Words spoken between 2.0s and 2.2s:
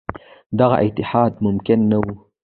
وو.